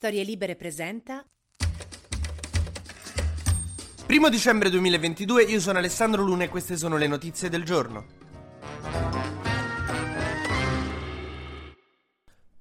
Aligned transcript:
Storie 0.00 0.24
Libere 0.24 0.56
presenta 0.56 1.22
Primo 4.06 4.30
dicembre 4.30 4.70
2022, 4.70 5.42
io 5.42 5.60
sono 5.60 5.76
Alessandro 5.76 6.22
Luna 6.22 6.44
e 6.44 6.48
queste 6.48 6.78
sono 6.78 6.96
le 6.96 7.06
notizie 7.06 7.50
del 7.50 7.64
giorno. 7.64 8.19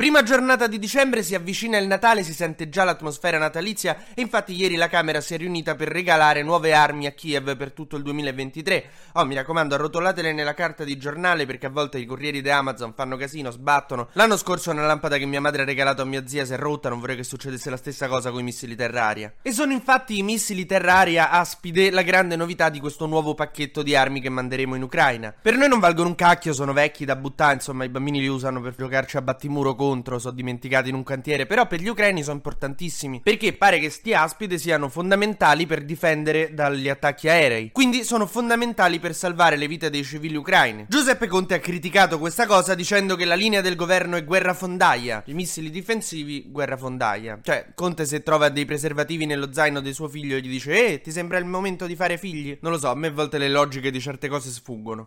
Prima 0.09 0.23
giornata 0.23 0.65
di 0.65 0.79
dicembre 0.79 1.21
si 1.21 1.35
avvicina 1.35 1.77
il 1.77 1.85
Natale, 1.85 2.23
si 2.23 2.33
sente 2.33 2.67
già 2.67 2.83
l'atmosfera 2.83 3.37
natalizia 3.37 4.05
e 4.15 4.21
infatti 4.21 4.55
ieri 4.55 4.75
la 4.75 4.87
Camera 4.87 5.21
si 5.21 5.35
è 5.35 5.37
riunita 5.37 5.75
per 5.75 5.87
regalare 5.87 6.41
nuove 6.41 6.73
armi 6.73 7.05
a 7.05 7.11
Kiev 7.11 7.55
per 7.55 7.73
tutto 7.73 7.95
il 7.95 8.01
2023. 8.01 8.89
Oh, 9.13 9.25
mi 9.25 9.35
raccomando, 9.35 9.75
arrotolatele 9.75 10.33
nella 10.33 10.55
carta 10.55 10.83
di 10.83 10.97
giornale 10.97 11.45
perché 11.45 11.67
a 11.67 11.69
volte 11.69 11.99
i 11.99 12.07
corrieri 12.07 12.41
di 12.41 12.49
Amazon 12.49 12.95
fanno 12.95 13.17
casino, 13.17 13.51
sbattono. 13.51 14.09
L'anno 14.13 14.35
scorso 14.35 14.71
una 14.71 14.87
lampada 14.87 15.17
che 15.17 15.27
mia 15.27 15.39
madre 15.39 15.61
ha 15.61 15.65
regalato 15.65 16.01
a 16.01 16.05
mia 16.05 16.25
zia 16.25 16.43
si 16.43 16.53
è 16.53 16.57
rotta, 16.57 16.89
non 16.89 16.99
vorrei 16.99 17.15
che 17.15 17.23
succedesse 17.23 17.69
la 17.69 17.77
stessa 17.77 18.07
cosa 18.07 18.31
con 18.31 18.39
i 18.39 18.43
missili 18.43 18.75
terra-aria. 18.75 19.31
E 19.43 19.51
sono 19.51 19.73
infatti 19.73 20.17
i 20.17 20.23
missili 20.23 20.65
terra-aria 20.65 21.29
aspide 21.29 21.91
la 21.91 22.01
grande 22.01 22.35
novità 22.35 22.69
di 22.69 22.79
questo 22.79 23.05
nuovo 23.05 23.35
pacchetto 23.35 23.83
di 23.83 23.95
armi 23.95 24.21
che 24.21 24.29
manderemo 24.29 24.73
in 24.73 24.81
Ucraina. 24.81 25.35
Per 25.39 25.55
noi 25.55 25.69
non 25.69 25.77
valgono 25.77 26.09
un 26.09 26.15
cacchio, 26.15 26.51
sono 26.51 26.73
vecchi 26.73 27.05
da 27.05 27.15
buttare, 27.15 27.53
insomma 27.53 27.83
i 27.83 27.89
bambini 27.89 28.19
li 28.19 28.27
usano 28.27 28.59
per 28.59 28.73
giocarci 28.75 29.15
a 29.15 29.21
battimuro 29.21 29.75
contro 29.75 29.97
contro, 29.99 30.19
sono 30.19 30.33
dimenticati 30.33 30.89
in 30.89 30.95
un 30.95 31.03
cantiere, 31.03 31.45
però 31.45 31.67
per 31.67 31.81
gli 31.81 31.87
ucraini 31.87 32.23
sono 32.23 32.35
importantissimi, 32.35 33.19
perché 33.21 33.53
pare 33.53 33.79
che 33.79 33.89
sti 33.89 34.13
aspide 34.13 34.57
siano 34.57 34.87
fondamentali 34.89 35.65
per 35.65 35.83
difendere 35.83 36.53
dagli 36.53 36.87
attacchi 36.87 37.27
aerei, 37.27 37.71
quindi 37.71 38.03
sono 38.03 38.25
fondamentali 38.25 38.99
per 38.99 39.13
salvare 39.13 39.57
le 39.57 39.67
vite 39.67 39.89
dei 39.89 40.03
civili 40.03 40.35
ucraini. 40.35 40.85
Giuseppe 40.87 41.27
Conte 41.27 41.55
ha 41.55 41.59
criticato 41.59 42.17
questa 42.17 42.45
cosa 42.45 42.75
dicendo 42.75 43.15
che 43.15 43.25
la 43.25 43.35
linea 43.35 43.61
del 43.61 43.75
governo 43.75 44.15
è 44.15 44.23
guerra 44.23 44.53
fondaia, 44.53 45.23
i 45.25 45.33
missili 45.33 45.69
difensivi 45.69 46.45
guerra 46.47 46.77
fondaia. 46.77 47.39
Cioè, 47.41 47.67
Conte 47.75 48.05
se 48.05 48.23
trova 48.23 48.49
dei 48.49 48.65
preservativi 48.65 49.25
nello 49.25 49.51
zaino 49.51 49.81
di 49.81 49.93
suo 49.93 50.07
figlio 50.07 50.37
gli 50.37 50.49
dice 50.49 50.93
"Eh, 50.93 51.01
ti 51.01 51.11
sembra 51.11 51.37
il 51.37 51.45
momento 51.45 51.85
di 51.85 51.95
fare 51.95 52.17
figli?". 52.17 52.57
Non 52.61 52.71
lo 52.71 52.77
so, 52.77 52.89
a 52.89 52.95
me 52.95 53.07
a 53.07 53.11
volte 53.11 53.37
le 53.37 53.49
logiche 53.49 53.91
di 53.91 53.99
certe 53.99 54.27
cose 54.27 54.49
sfuggono. 54.49 55.03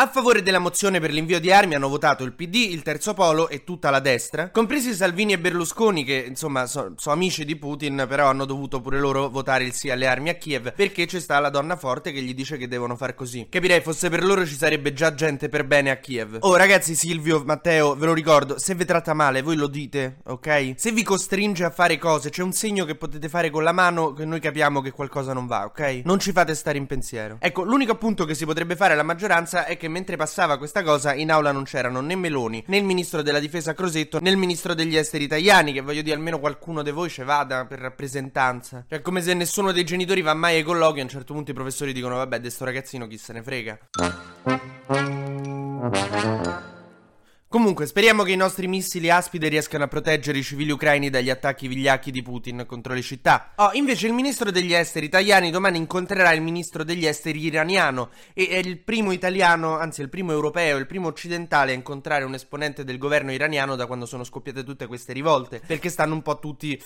A 0.00 0.08
favore 0.08 0.42
della 0.42 0.58
mozione 0.58 0.98
per 0.98 1.10
l'invio 1.10 1.38
di 1.38 1.52
armi 1.52 1.74
hanno 1.74 1.90
votato 1.90 2.24
il 2.24 2.32
PD, 2.32 2.54
il 2.54 2.80
Terzo 2.80 3.12
Polo 3.12 3.50
e 3.50 3.64
tutta 3.64 3.90
la 3.90 4.00
destra, 4.00 4.48
compresi 4.48 4.94
Salvini 4.94 5.34
e 5.34 5.38
Berlusconi 5.38 6.04
che 6.04 6.24
insomma 6.26 6.64
sono 6.64 6.94
so 6.96 7.10
amici 7.10 7.44
di 7.44 7.54
Putin, 7.56 8.06
però 8.08 8.28
hanno 8.28 8.46
dovuto 8.46 8.80
pure 8.80 8.98
loro 8.98 9.28
votare 9.28 9.64
il 9.64 9.74
sì 9.74 9.90
alle 9.90 10.06
armi 10.06 10.30
a 10.30 10.36
Kiev 10.36 10.72
perché 10.72 11.04
c'è 11.04 11.20
sta 11.20 11.38
la 11.38 11.50
donna 11.50 11.76
forte 11.76 12.12
che 12.12 12.22
gli 12.22 12.32
dice 12.32 12.56
che 12.56 12.66
devono 12.66 12.96
far 12.96 13.14
così. 13.14 13.48
Capirei, 13.50 13.82
fosse 13.82 14.08
per 14.08 14.24
loro 14.24 14.46
ci 14.46 14.54
sarebbe 14.54 14.94
già 14.94 15.12
gente 15.12 15.50
per 15.50 15.66
bene 15.66 15.90
a 15.90 15.96
Kiev. 15.96 16.38
Oh 16.40 16.56
ragazzi, 16.56 16.94
Silvio, 16.94 17.42
Matteo, 17.44 17.94
ve 17.94 18.06
lo 18.06 18.14
ricordo, 18.14 18.58
se 18.58 18.74
vi 18.74 18.86
tratta 18.86 19.12
male 19.12 19.42
voi 19.42 19.56
lo 19.56 19.66
dite, 19.66 20.20
ok? 20.24 20.76
Se 20.76 20.92
vi 20.92 21.02
costringe 21.02 21.64
a 21.64 21.70
fare 21.70 21.98
cose, 21.98 22.30
c'è 22.30 22.42
un 22.42 22.52
segno 22.52 22.86
che 22.86 22.94
potete 22.94 23.28
fare 23.28 23.50
con 23.50 23.64
la 23.64 23.72
mano 23.72 24.14
che 24.14 24.24
noi 24.24 24.40
capiamo 24.40 24.80
che 24.80 24.92
qualcosa 24.92 25.34
non 25.34 25.46
va, 25.46 25.66
ok? 25.66 26.00
Non 26.04 26.18
ci 26.18 26.32
fate 26.32 26.54
stare 26.54 26.78
in 26.78 26.86
pensiero. 26.86 27.36
Ecco, 27.38 27.64
l'unico 27.64 27.92
appunto 27.92 28.24
che 28.24 28.34
si 28.34 28.46
potrebbe 28.46 28.76
fare 28.76 28.94
alla 28.94 29.02
maggioranza 29.02 29.66
è 29.66 29.76
che 29.76 29.88
mentre 29.90 30.16
passava 30.16 30.56
questa 30.56 30.82
cosa 30.82 31.12
in 31.14 31.30
aula 31.30 31.52
non 31.52 31.64
c'erano 31.64 32.00
né 32.00 32.14
Meloni, 32.16 32.64
né 32.66 32.78
il 32.78 32.84
ministro 32.84 33.20
della 33.22 33.40
difesa 33.40 33.74
Crosetto, 33.74 34.20
né 34.20 34.30
il 34.30 34.36
ministro 34.36 34.74
degli 34.74 34.96
esteri 34.96 35.24
italiani, 35.24 35.72
che 35.72 35.80
voglio 35.82 36.02
dire 36.02 36.16
almeno 36.16 36.38
qualcuno 36.38 36.82
di 36.82 36.90
voi 36.90 37.10
ce 37.10 37.24
vada 37.24 37.66
per 37.66 37.80
rappresentanza. 37.80 38.84
Cioè 38.88 39.02
come 39.02 39.20
se 39.20 39.34
nessuno 39.34 39.72
dei 39.72 39.84
genitori 39.84 40.22
va 40.22 40.34
mai 40.34 40.56
ai 40.56 40.62
colloqui, 40.62 41.00
a 41.00 41.02
un 41.02 41.08
certo 41.08 41.34
punto 41.34 41.50
i 41.50 41.54
professori 41.54 41.92
dicono 41.92 42.16
vabbè, 42.16 42.40
de 42.40 42.50
sto 42.50 42.64
ragazzino 42.64 43.06
chi 43.06 43.18
se 43.18 43.32
ne 43.32 43.42
frega. 43.42 43.78
Comunque, 47.52 47.86
speriamo 47.86 48.22
che 48.22 48.30
i 48.30 48.36
nostri 48.36 48.68
missili 48.68 49.10
aspide 49.10 49.48
riescano 49.48 49.82
a 49.82 49.88
proteggere 49.88 50.38
i 50.38 50.42
civili 50.44 50.70
ucraini 50.70 51.10
dagli 51.10 51.30
attacchi 51.30 51.66
vigliacchi 51.66 52.12
di 52.12 52.22
Putin 52.22 52.62
contro 52.64 52.94
le 52.94 53.02
città. 53.02 53.54
Oh, 53.56 53.70
invece 53.72 54.06
il 54.06 54.12
ministro 54.12 54.52
degli 54.52 54.72
esteri 54.72 55.06
italiani 55.06 55.50
domani 55.50 55.76
incontrerà 55.76 56.30
il 56.30 56.42
ministro 56.42 56.84
degli 56.84 57.06
esteri 57.06 57.44
iraniano 57.44 58.10
e 58.34 58.46
è 58.46 58.58
il 58.58 58.78
primo 58.78 59.10
italiano, 59.10 59.76
anzi 59.76 60.00
il 60.00 60.08
primo 60.08 60.30
europeo, 60.30 60.76
il 60.76 60.86
primo 60.86 61.08
occidentale 61.08 61.72
a 61.72 61.74
incontrare 61.74 62.22
un 62.22 62.34
esponente 62.34 62.84
del 62.84 62.98
governo 62.98 63.32
iraniano 63.32 63.74
da 63.74 63.86
quando 63.86 64.06
sono 64.06 64.22
scoppiate 64.22 64.62
tutte 64.62 64.86
queste 64.86 65.12
rivolte, 65.12 65.60
perché 65.66 65.88
stanno 65.88 66.14
un 66.14 66.22
po' 66.22 66.38
tutti 66.38 66.80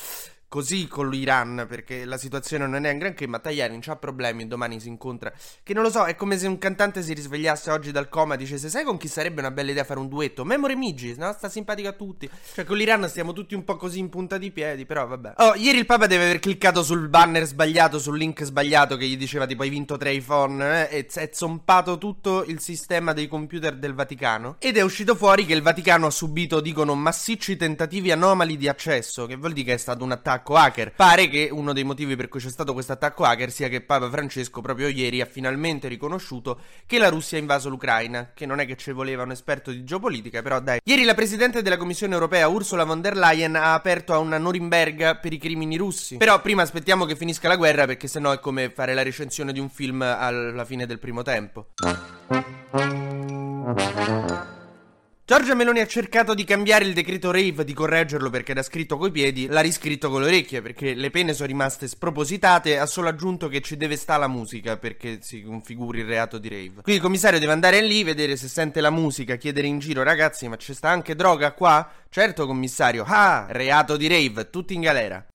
così 0.54 0.86
con 0.86 1.10
l'Iran 1.10 1.66
perché 1.68 2.04
la 2.04 2.16
situazione 2.16 2.68
non 2.68 2.84
è 2.84 2.92
un 2.92 2.98
granché 2.98 3.26
ma 3.26 3.40
non 3.42 3.80
c'ha 3.80 3.96
problemi 3.96 4.46
domani 4.46 4.78
si 4.78 4.86
incontra. 4.86 5.32
Che 5.64 5.74
non 5.74 5.82
lo 5.82 5.90
so 5.90 6.04
è 6.04 6.14
come 6.14 6.38
se 6.38 6.46
un 6.46 6.58
cantante 6.58 7.02
si 7.02 7.12
risvegliasse 7.12 7.72
oggi 7.72 7.90
dal 7.90 8.08
coma 8.08 8.34
e 8.34 8.36
dicesse 8.36 8.68
sai 8.68 8.84
con 8.84 8.96
chi 8.96 9.08
sarebbe 9.08 9.40
una 9.40 9.50
bella 9.50 9.72
idea 9.72 9.82
fare 9.82 9.98
un 9.98 10.08
duetto? 10.08 10.44
Memory 10.44 10.76
Migi 10.76 11.16
no? 11.18 11.32
sta 11.32 11.48
simpatico 11.48 11.88
a 11.88 11.92
tutti. 11.92 12.30
Cioè 12.54 12.64
con 12.64 12.76
l'Iran 12.76 13.08
stiamo 13.08 13.32
tutti 13.32 13.56
un 13.56 13.64
po' 13.64 13.74
così 13.74 13.98
in 13.98 14.08
punta 14.10 14.38
di 14.38 14.52
piedi 14.52 14.86
però 14.86 15.04
vabbè. 15.08 15.32
Oh 15.38 15.56
ieri 15.56 15.78
il 15.78 15.86
Papa 15.86 16.06
deve 16.06 16.22
aver 16.22 16.38
cliccato 16.38 16.84
sul 16.84 17.08
banner 17.08 17.46
sbagliato 17.46 17.98
sul 17.98 18.16
link 18.16 18.44
sbagliato 18.44 18.96
che 18.96 19.06
gli 19.06 19.16
diceva 19.16 19.46
tipo 19.46 19.64
hai 19.64 19.70
vinto 19.70 19.96
tre 19.96 20.12
iPhone 20.12 20.88
eh, 20.88 20.98
e 20.98 21.06
è 21.12 21.30
zompato 21.32 21.98
tutto 21.98 22.44
il 22.44 22.60
sistema 22.60 23.12
dei 23.12 23.26
computer 23.26 23.74
del 23.74 23.94
Vaticano. 23.94 24.54
Ed 24.60 24.76
è 24.76 24.82
uscito 24.82 25.16
fuori 25.16 25.46
che 25.46 25.54
il 25.54 25.62
Vaticano 25.62 26.06
ha 26.06 26.10
subito 26.10 26.60
dicono 26.60 26.94
massicci 26.94 27.56
tentativi 27.56 28.12
anomali 28.12 28.56
di 28.56 28.68
accesso 28.68 29.26
che 29.26 29.34
vuol 29.34 29.50
dire 29.50 29.62
che 29.64 29.74
è 29.74 29.78
stato 29.78 30.04
un 30.04 30.12
attacco 30.12 30.43
attacco 30.44 30.56
hacker. 30.56 30.92
Pare 30.92 31.28
che 31.28 31.48
uno 31.50 31.72
dei 31.72 31.84
motivi 31.84 32.14
per 32.14 32.28
cui 32.28 32.40
c'è 32.40 32.50
stato 32.50 32.74
questo 32.74 32.92
attacco 32.92 33.24
hacker 33.24 33.50
sia 33.50 33.68
che 33.68 33.80
Papa 33.80 34.10
Francesco 34.10 34.60
proprio 34.60 34.88
ieri 34.88 35.22
ha 35.22 35.26
finalmente 35.26 35.88
riconosciuto 35.88 36.60
che 36.86 36.98
la 36.98 37.08
Russia 37.08 37.38
ha 37.38 37.40
invaso 37.40 37.70
l'Ucraina, 37.70 38.32
che 38.34 38.44
non 38.44 38.60
è 38.60 38.66
che 38.66 38.76
ci 38.76 38.92
voleva 38.92 39.22
un 39.22 39.30
esperto 39.30 39.70
di 39.70 39.82
geopolitica, 39.84 40.42
però 40.42 40.60
dai. 40.60 40.80
Ieri 40.84 41.04
la 41.04 41.14
presidente 41.14 41.62
della 41.62 41.78
Commissione 41.78 42.12
europea 42.12 42.46
Ursula 42.48 42.84
von 42.84 43.00
der 43.00 43.16
Leyen 43.16 43.56
ha 43.56 43.72
aperto 43.72 44.12
a 44.12 44.18
una 44.18 44.38
Norimberga 44.38 45.16
per 45.16 45.32
i 45.32 45.38
crimini 45.38 45.76
russi. 45.76 46.18
Però 46.18 46.40
prima 46.40 46.62
aspettiamo 46.62 47.06
che 47.06 47.16
finisca 47.16 47.48
la 47.48 47.56
guerra 47.56 47.86
perché 47.86 48.06
sennò 48.06 48.32
è 48.32 48.38
come 48.38 48.70
fare 48.70 48.94
la 48.94 49.02
recensione 49.02 49.52
di 49.52 49.60
un 49.60 49.70
film 49.70 50.02
alla 50.02 50.64
fine 50.64 50.86
del 50.86 50.98
primo 50.98 51.22
tempo. 51.22 51.68
Giorgia 55.26 55.54
Meloni 55.54 55.80
ha 55.80 55.86
cercato 55.86 56.34
di 56.34 56.44
cambiare 56.44 56.84
il 56.84 56.92
decreto 56.92 57.30
rave, 57.30 57.64
di 57.64 57.72
correggerlo 57.72 58.28
perché 58.28 58.50
era 58.50 58.62
scritto 58.62 58.98
coi 58.98 59.10
piedi, 59.10 59.46
l'ha 59.46 59.62
riscritto 59.62 60.10
con 60.10 60.20
le 60.20 60.26
orecchie 60.26 60.60
perché 60.60 60.92
le 60.92 61.08
pene 61.08 61.32
sono 61.32 61.46
rimaste 61.46 61.88
spropositate, 61.88 62.78
ha 62.78 62.84
solo 62.84 63.08
aggiunto 63.08 63.48
che 63.48 63.62
ci 63.62 63.78
deve 63.78 63.96
stare 63.96 64.20
la 64.20 64.28
musica 64.28 64.76
perché 64.76 65.20
si 65.22 65.42
configuri 65.42 66.00
il 66.00 66.04
reato 66.04 66.36
di 66.36 66.50
rave. 66.50 66.82
Quindi 66.82 66.96
il 66.96 67.00
commissario 67.00 67.38
deve 67.38 67.52
andare 67.52 67.80
lì, 67.80 68.04
vedere 68.04 68.36
se 68.36 68.48
sente 68.48 68.82
la 68.82 68.90
musica, 68.90 69.36
chiedere 69.36 69.66
in 69.66 69.78
giro 69.78 70.02
ragazzi 70.02 70.46
ma 70.46 70.58
c'è 70.58 70.74
sta 70.74 70.90
anche 70.90 71.14
droga 71.14 71.52
qua? 71.52 71.90
Certo 72.10 72.44
commissario, 72.44 73.02
ah, 73.08 73.46
reato 73.48 73.96
di 73.96 74.08
rave, 74.08 74.50
tutti 74.50 74.74
in 74.74 74.82
galera. 74.82 75.26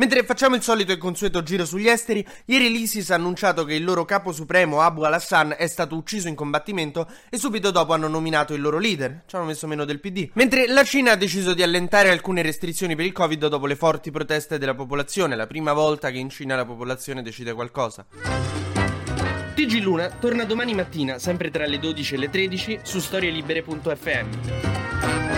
Mentre 0.00 0.22
facciamo 0.22 0.54
il 0.54 0.62
solito 0.62 0.92
e 0.92 0.96
consueto 0.96 1.42
giro 1.42 1.64
sugli 1.64 1.88
esteri, 1.88 2.24
ieri 2.44 2.70
l'ISIS 2.70 3.10
ha 3.10 3.16
annunciato 3.16 3.64
che 3.64 3.74
il 3.74 3.82
loro 3.82 4.04
capo 4.04 4.30
supremo 4.30 4.80
Abu 4.80 5.02
al-Hassan 5.02 5.56
è 5.58 5.66
stato 5.66 5.96
ucciso 5.96 6.28
in 6.28 6.36
combattimento 6.36 7.08
e 7.28 7.36
subito 7.36 7.72
dopo 7.72 7.94
hanno 7.94 8.06
nominato 8.06 8.54
il 8.54 8.60
loro 8.60 8.78
leader, 8.78 9.24
ci 9.26 9.34
hanno 9.34 9.46
messo 9.46 9.66
meno 9.66 9.84
del 9.84 9.98
PD. 9.98 10.28
Mentre 10.34 10.68
la 10.68 10.84
Cina 10.84 11.10
ha 11.10 11.16
deciso 11.16 11.52
di 11.52 11.64
allentare 11.64 12.10
alcune 12.10 12.42
restrizioni 12.42 12.94
per 12.94 13.06
il 13.06 13.12
Covid 13.12 13.48
dopo 13.48 13.66
le 13.66 13.74
forti 13.74 14.12
proteste 14.12 14.56
della 14.56 14.76
popolazione, 14.76 15.34
la 15.34 15.48
prima 15.48 15.72
volta 15.72 16.12
che 16.12 16.18
in 16.18 16.30
Cina 16.30 16.54
la 16.54 16.64
popolazione 16.64 17.20
decide 17.20 17.52
qualcosa. 17.52 18.06
TG 19.56 19.80
Luna 19.80 20.10
torna 20.10 20.44
domani 20.44 20.74
mattina, 20.74 21.18
sempre 21.18 21.50
tra 21.50 21.66
le 21.66 21.80
12 21.80 22.14
e 22.14 22.18
le 22.18 22.30
13, 22.30 22.78
su 22.84 23.00
storielibere.fm. 23.00 25.37